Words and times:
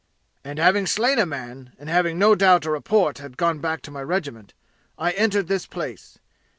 And 0.43 0.57
having 0.57 0.87
slain 0.87 1.19
a 1.19 1.27
man, 1.27 1.73
and 1.77 1.87
having 1.87 2.17
no 2.17 2.33
doubt 2.33 2.65
a 2.65 2.71
report 2.71 3.19
had 3.19 3.37
gone 3.37 3.59
back 3.59 3.83
to 3.83 3.91
the 3.91 4.03
regiment, 4.03 4.55
I 4.97 5.11
entered 5.11 5.45
this 5.47 5.67
place. 5.67 6.17